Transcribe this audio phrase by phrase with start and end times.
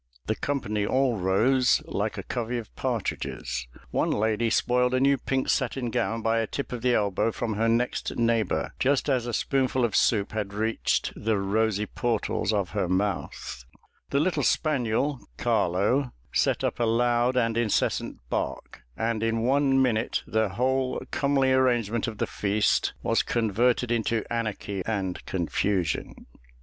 [0.25, 5.47] The company all rose, like a covey of partridges: one lady spoiled a new pink
[5.47, 9.31] satin gown by a tip of the elbow from her next neighbour, just as a
[9.31, 13.63] spoonful of soup had reached "the rosy portals of her mouth;"
[14.09, 20.23] the little spaniel, Carlo, set up a loud and incessant bark; and in one minute
[20.25, 26.25] the whole comely arrangement of the feast was converted into anarchy and confusion.